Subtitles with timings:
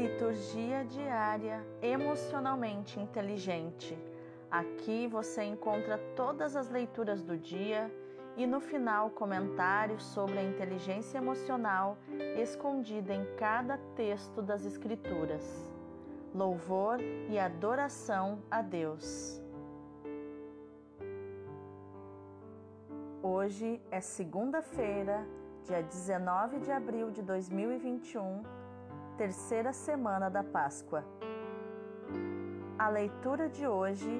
[0.00, 3.98] Liturgia diária emocionalmente inteligente.
[4.50, 7.92] Aqui você encontra todas as leituras do dia
[8.34, 11.98] e no final comentários sobre a inteligência emocional
[12.40, 15.70] escondida em cada texto das Escrituras.
[16.34, 16.96] Louvor
[17.28, 19.38] e adoração a Deus.
[23.22, 25.26] Hoje é segunda-feira,
[25.62, 28.42] dia 19 de abril de 2021,
[29.20, 31.04] terceira semana da Páscoa.
[32.78, 34.10] A leitura de hoje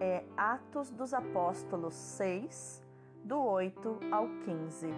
[0.00, 2.82] é Atos dos Apóstolos 6,
[3.22, 4.88] do 8 ao 15.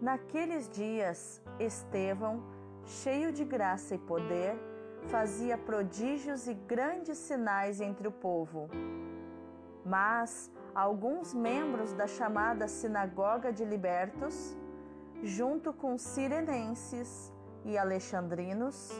[0.00, 2.42] Naqueles dias, Estevão,
[2.86, 4.56] cheio de graça e poder,
[5.08, 8.70] fazia prodígios e grandes sinais entre o povo.
[9.84, 14.56] Mas alguns membros da chamada Sinagoga de Libertos,
[15.22, 17.33] junto com sirenenses
[17.64, 18.90] e alexandrinos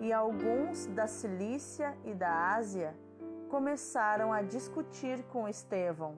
[0.00, 2.94] e alguns da Cilícia e da Ásia,
[3.48, 6.16] começaram a discutir com Estevão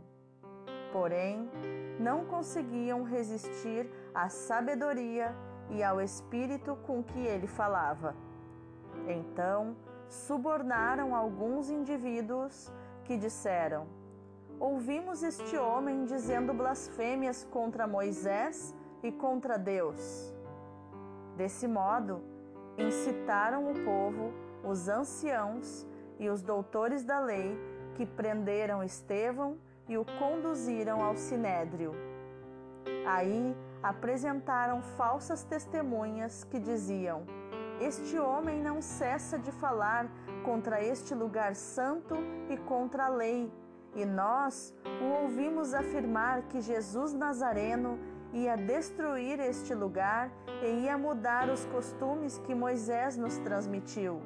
[0.92, 1.50] porém
[1.98, 5.34] não conseguiam resistir à sabedoria
[5.70, 8.14] e ao espírito com que ele falava.
[9.06, 9.76] Então
[10.08, 12.72] subornaram alguns indivíduos
[13.04, 13.86] que disseram:
[14.58, 20.34] Ouvimos este homem dizendo blasfêmias contra Moisés e contra Deus.
[21.40, 22.20] Desse modo,
[22.76, 24.30] incitaram o povo,
[24.62, 25.88] os anciãos
[26.18, 27.58] e os doutores da lei
[27.94, 29.56] que prenderam Estevão
[29.88, 31.94] e o conduziram ao sinédrio.
[33.06, 37.24] Aí apresentaram falsas testemunhas que diziam:
[37.80, 40.10] Este homem não cessa de falar
[40.44, 42.16] contra este lugar santo
[42.50, 43.50] e contra a lei,
[43.94, 47.98] e nós o ouvimos afirmar que Jesus Nazareno
[48.30, 50.30] ia destruir este lugar
[50.62, 54.20] e ia mudar os costumes que Moisés nos transmitiu.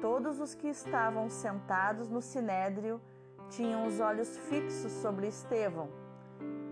[0.00, 3.00] Todos os que estavam sentados no sinédrio
[3.48, 5.88] tinham os olhos fixos sobre Estevão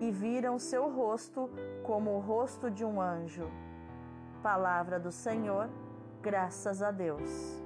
[0.01, 1.51] e viram seu rosto
[1.83, 3.51] como o rosto de um anjo.
[4.43, 5.69] Palavra do Senhor,
[6.23, 7.61] graças a Deus.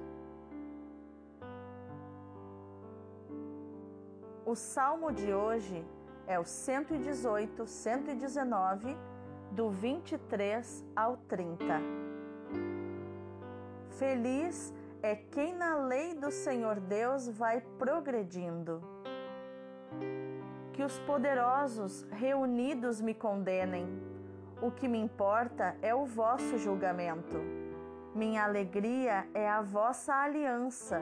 [4.45, 5.85] O salmo de hoje
[6.27, 8.97] é o 118, 119,
[9.55, 11.79] do 23 ao 30.
[13.91, 18.81] Feliz é quem na lei do Senhor Deus vai progredindo
[20.73, 23.87] que os poderosos reunidos me condenem.
[24.59, 27.37] O que me importa é o vosso julgamento.
[28.15, 30.99] Minha alegria é a vossa aliança.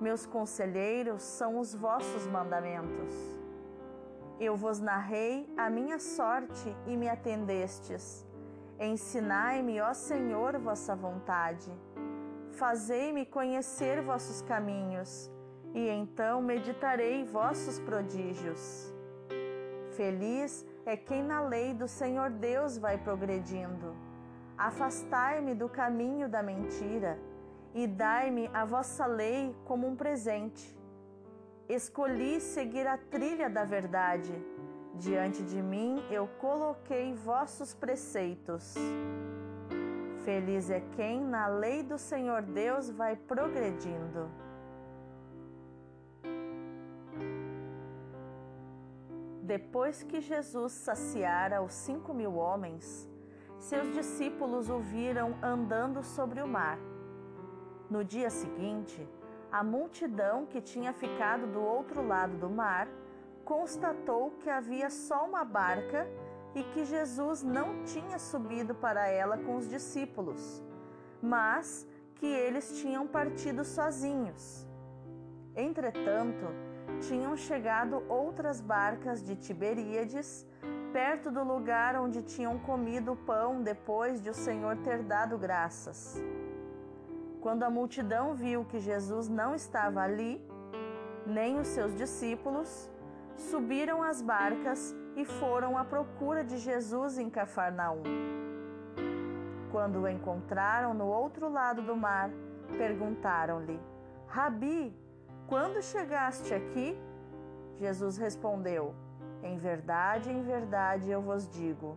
[0.00, 3.39] Meus conselheiros são os vossos mandamentos.
[4.40, 8.26] Eu vos narrei a minha sorte e me atendestes.
[8.78, 11.70] Ensinai-me, ó Senhor, vossa vontade.
[12.52, 15.30] Fazei-me conhecer vossos caminhos,
[15.74, 18.94] e então meditarei vossos prodígios.
[19.90, 23.94] Feliz é quem na lei do Senhor Deus vai progredindo.
[24.56, 27.18] Afastai-me do caminho da mentira
[27.74, 30.79] e dai-me a vossa lei como um presente.
[31.70, 34.32] Escolhi seguir a trilha da verdade.
[34.96, 38.74] Diante de mim eu coloquei vossos preceitos.
[40.24, 44.28] Feliz é quem na lei do Senhor Deus vai progredindo.
[49.40, 53.08] Depois que Jesus saciara os cinco mil homens,
[53.60, 56.78] seus discípulos o viram andando sobre o mar.
[57.88, 59.08] No dia seguinte,
[59.52, 62.88] a multidão que tinha ficado do outro lado do mar
[63.44, 66.06] constatou que havia só uma barca
[66.54, 70.62] e que Jesus não tinha subido para ela com os discípulos,
[71.22, 74.66] mas que eles tinham partido sozinhos.
[75.56, 76.46] Entretanto,
[77.00, 80.46] tinham chegado outras barcas de Tiberíades,
[80.92, 86.22] perto do lugar onde tinham comido o pão depois de o Senhor ter dado graças.
[87.40, 90.44] Quando a multidão viu que Jesus não estava ali,
[91.26, 92.90] nem os seus discípulos,
[93.34, 98.02] subiram as barcas e foram à procura de Jesus em Cafarnaum.
[99.72, 102.30] Quando o encontraram no outro lado do mar,
[102.76, 103.80] perguntaram-lhe:
[104.26, 104.94] Rabi,
[105.46, 106.96] quando chegaste aqui?
[107.78, 108.94] Jesus respondeu:
[109.42, 111.96] Em verdade, em verdade eu vos digo: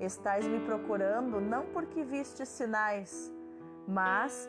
[0.00, 3.32] estais me procurando não porque vistes sinais,
[3.86, 4.48] mas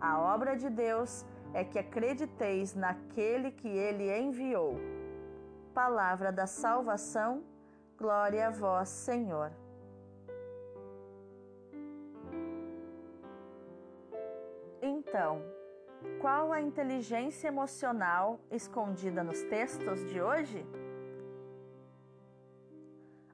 [0.00, 4.76] A obra de Deus é que acrediteis naquele que ele enviou.
[5.72, 7.42] Palavra da salvação,
[7.96, 9.50] glória a vós, Senhor.
[14.82, 15.42] Então,
[16.20, 20.64] qual a inteligência emocional escondida nos textos de hoje?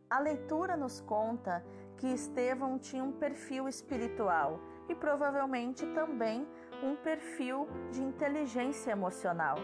[0.08, 1.64] A leitura nos conta
[1.96, 4.60] que Estevão tinha um perfil espiritual
[4.92, 6.46] e provavelmente também
[6.82, 9.56] um perfil de inteligência emocional.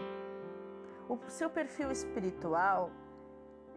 [1.07, 2.91] O seu perfil espiritual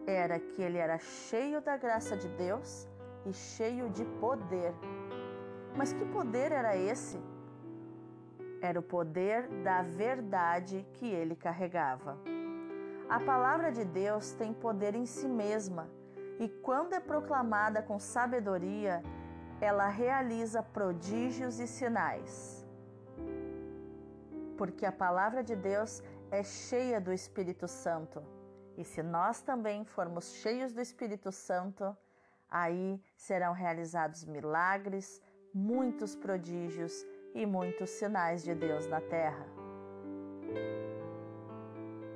[0.07, 2.87] era que ele era cheio da graça de Deus
[3.25, 4.73] e cheio de poder.
[5.75, 7.19] Mas que poder era esse?
[8.59, 12.17] Era o poder da verdade que ele carregava.
[13.09, 15.87] A palavra de Deus tem poder em si mesma
[16.39, 19.03] e, quando é proclamada com sabedoria,
[19.63, 22.65] ela realiza prodígios e sinais.
[24.57, 28.21] Porque a palavra de Deus é cheia do Espírito Santo.
[28.77, 31.95] E se nós também formos cheios do Espírito Santo,
[32.49, 35.21] aí serão realizados milagres,
[35.53, 36.93] muitos prodígios
[37.33, 39.45] e muitos sinais de Deus na terra.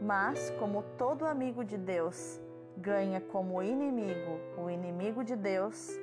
[0.02, 2.42] Mas, como todo amigo de Deus
[2.76, 5.98] ganha como inimigo o inimigo de Deus,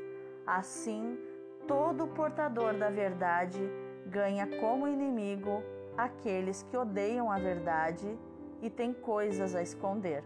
[0.46, 1.17] assim
[1.67, 3.61] todo portador da verdade
[4.07, 5.63] ganha como inimigo
[5.97, 8.19] aqueles que odeiam a verdade
[8.61, 10.25] e têm coisas a esconder.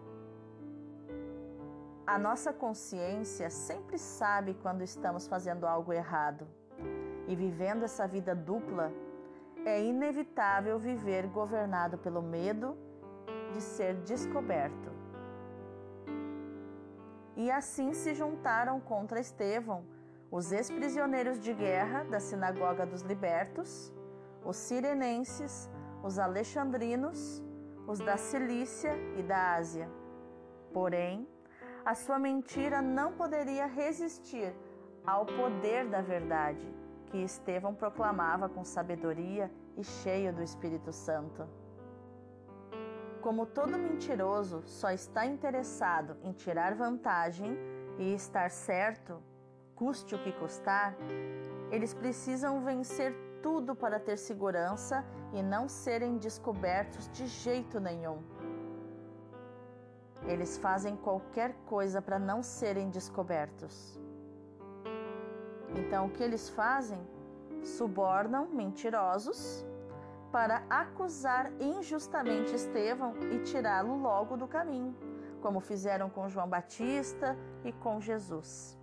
[2.06, 6.46] A nossa consciência sempre sabe quando estamos fazendo algo errado
[7.26, 8.90] e vivendo essa vida dupla,
[9.66, 12.76] é inevitável viver governado pelo medo
[13.52, 14.90] de ser descoberto.
[17.36, 19.84] E assim se juntaram contra Estevão
[20.30, 23.92] os ex-prisioneiros de guerra da Sinagoga dos Libertos,
[24.44, 25.70] os sirenenses,
[26.02, 27.42] os alexandrinos,
[27.86, 29.88] os da Cilícia e da Ásia.
[30.72, 31.26] Porém,
[31.84, 34.54] a sua mentira não poderia resistir
[35.06, 36.70] ao poder da verdade
[37.06, 41.48] que Estevão proclamava com sabedoria e cheio do Espírito Santo.
[43.22, 47.56] Como todo mentiroso só está interessado em tirar vantagem
[47.98, 49.22] e estar certo,
[49.78, 50.96] custe o que custar,
[51.70, 58.18] eles precisam vencer tudo para ter segurança e não serem descobertos de jeito nenhum.
[60.24, 63.98] Eles fazem qualquer coisa para não serem descobertos.
[65.76, 67.00] Então, o que eles fazem?
[67.62, 69.64] Subornam mentirosos
[70.32, 74.96] para acusar injustamente Estevão e tirá-lo logo do caminho,
[75.40, 78.77] como fizeram com João Batista e com Jesus.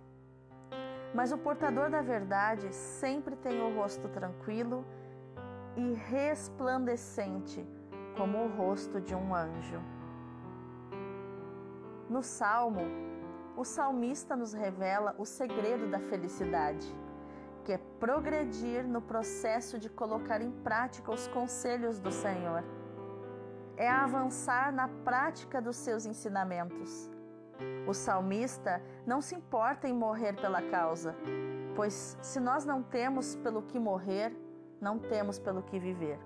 [1.16, 4.84] Mas o portador da verdade sempre tem o rosto tranquilo
[5.74, 7.66] e resplandecente,
[8.18, 9.80] como o rosto de um anjo.
[12.10, 12.82] No Salmo
[13.56, 16.86] o salmista nos revela o segredo da felicidade,
[17.64, 22.62] que é progredir no processo de colocar em prática os conselhos do Senhor.
[23.74, 27.15] É avançar na prática dos seus ensinamentos.
[27.86, 31.14] O salmista não se importa em morrer pela causa,
[31.74, 34.36] pois se nós não temos pelo que morrer,
[34.80, 36.18] não temos pelo que viver.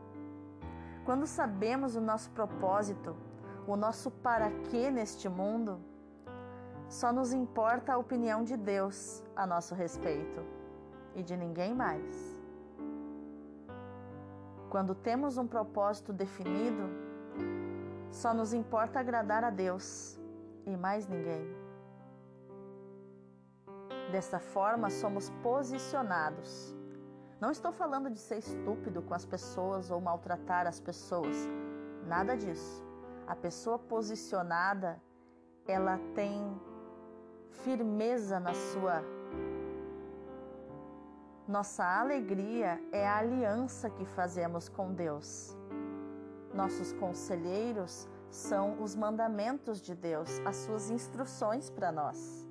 [1.04, 3.16] Quando sabemos o nosso propósito,
[3.66, 5.80] o nosso para quê neste mundo,
[6.88, 10.44] só nos importa a opinião de Deus a nosso respeito
[11.14, 12.38] e de ninguém mais.
[14.68, 16.88] Quando temos um propósito definido,
[18.10, 20.19] só nos importa agradar a Deus
[20.70, 21.44] e mais ninguém.
[24.10, 26.74] Dessa forma, somos posicionados.
[27.40, 31.36] Não estou falando de ser estúpido com as pessoas ou maltratar as pessoas.
[32.06, 32.84] Nada disso.
[33.26, 35.00] A pessoa posicionada,
[35.66, 36.60] ela tem
[37.64, 39.02] firmeza na sua.
[41.46, 45.56] Nossa alegria é a aliança que fazemos com Deus.
[46.52, 52.46] Nossos conselheiros são os mandamentos de Deus, as suas instruções para nós.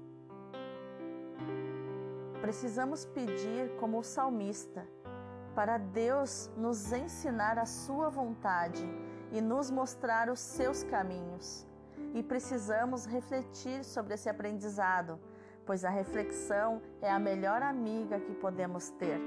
[2.42, 4.86] Precisamos pedir, como o salmista,
[5.56, 8.88] para Deus nos ensinar a sua vontade
[9.32, 11.68] e nos mostrar os seus caminhos
[12.14, 15.20] e precisamos refletir sobre esse aprendizado,
[15.66, 19.20] pois a reflexão é a melhor amiga que podemos ter.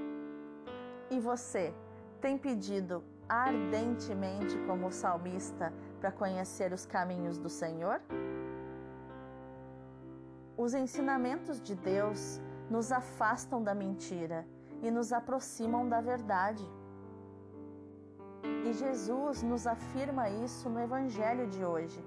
[1.11, 1.75] E você,
[2.21, 7.99] Tem pedido ardentemente, como o salmista, para conhecer os caminhos do Senhor?
[10.57, 14.45] Os ensinamentos de Deus nos afastam da mentira
[14.83, 16.67] e nos aproximam da verdade.
[18.69, 22.05] E Jesus nos afirma isso no evangelho de hoje.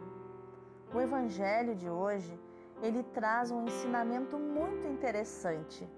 [0.93, 2.37] O evangelho de hoje,
[2.81, 5.89] ele traz um ensinamento muito interessante.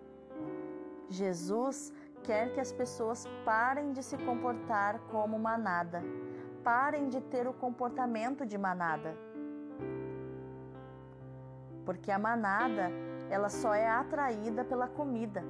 [1.10, 1.92] Jesus
[2.24, 6.04] quer que as pessoas parem de se comportar como manada,
[6.68, 9.12] parem de ter o comportamento de manada.
[11.86, 12.86] Porque a manada,
[13.30, 15.42] ela só é atraída pela comida.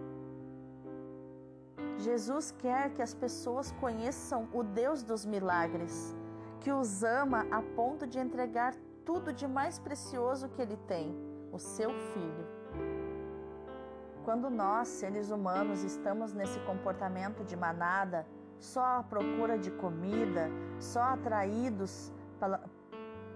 [1.98, 6.16] Jesus quer que as pessoas conheçam o Deus dos milagres,
[6.60, 11.18] que os ama a ponto de entregar tudo de mais precioso que ele tem,
[11.52, 12.46] o seu filho.
[14.24, 18.24] Quando nós, seres humanos, estamos nesse comportamento de manada,
[18.60, 20.50] só à procura de comida,
[20.80, 22.12] só atraídos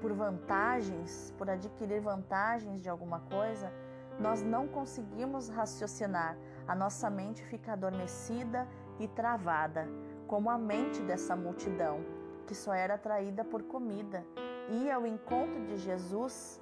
[0.01, 3.72] por vantagens, por adquirir vantagens de alguma coisa,
[4.20, 6.38] nós não conseguimos raciocinar.
[6.68, 8.68] A nossa mente fica adormecida
[9.00, 9.88] e travada,
[10.28, 12.00] como a mente dessa multidão,
[12.46, 14.25] que só era atraída por comida,
[14.70, 16.62] ia ao encontro de Jesus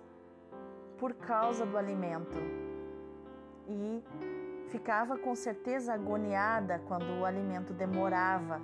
[0.97, 2.37] por causa do alimento
[3.67, 4.03] e
[4.69, 8.61] ficava com certeza agoniada quando o alimento demorava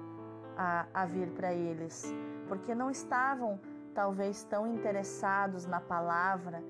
[0.55, 2.13] a, a vir para eles,
[2.47, 3.59] porque não estavam
[3.93, 6.63] talvez tão interessados na palavra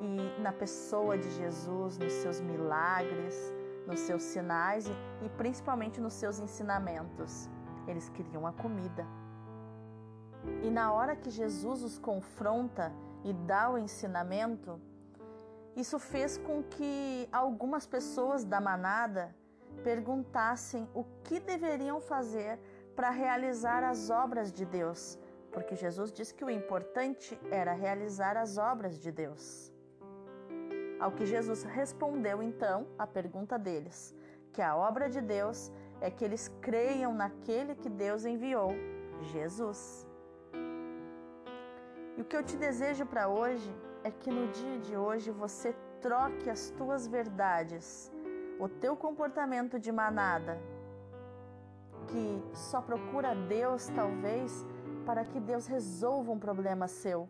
[0.00, 3.52] e na pessoa de Jesus, nos seus milagres,
[3.86, 4.92] nos seus sinais e,
[5.24, 7.48] e principalmente nos seus ensinamentos.
[7.86, 9.04] Eles queriam a comida.
[10.62, 12.92] E na hora que Jesus os confronta
[13.24, 14.80] e dá o ensinamento,
[15.78, 19.32] isso fez com que algumas pessoas da manada
[19.84, 22.58] perguntassem o que deveriam fazer
[22.96, 25.16] para realizar as obras de Deus,
[25.52, 29.72] porque Jesus disse que o importante era realizar as obras de Deus.
[30.98, 34.12] Ao que Jesus respondeu então a pergunta deles,
[34.52, 35.70] que a obra de Deus
[36.00, 38.72] é que eles creiam naquele que Deus enviou,
[39.32, 40.04] Jesus.
[42.16, 43.72] E o que eu te desejo para hoje
[44.04, 48.12] é que no dia de hoje você troque as tuas verdades,
[48.58, 50.58] o teu comportamento de manada,
[52.08, 54.64] que só procura Deus talvez
[55.04, 57.28] para que Deus resolva um problema seu,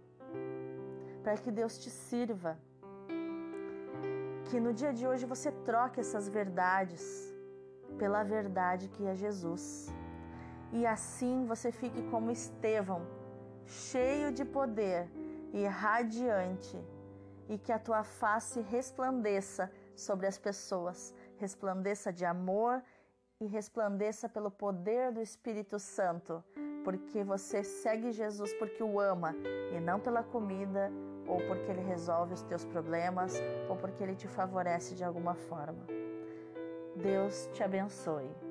[1.22, 2.58] para que Deus te sirva.
[4.50, 7.02] Que no dia de hoje você troque essas verdades
[7.98, 9.92] pela verdade que é Jesus.
[10.72, 13.02] E assim você fique como Estevão,
[13.66, 15.08] cheio de poder
[15.52, 16.78] e radiante,
[17.48, 22.82] e que a tua face resplandeça sobre as pessoas, resplandeça de amor
[23.40, 26.44] e resplandeça pelo poder do Espírito Santo,
[26.84, 29.34] porque você segue Jesus porque o ama
[29.74, 30.90] e não pela comida
[31.26, 33.34] ou porque ele resolve os teus problemas
[33.68, 35.86] ou porque ele te favorece de alguma forma.
[36.96, 38.47] Deus te abençoe.